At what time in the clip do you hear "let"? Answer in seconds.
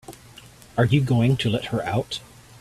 1.51-1.65